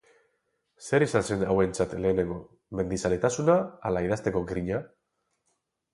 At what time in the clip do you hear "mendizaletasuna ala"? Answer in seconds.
2.79-4.03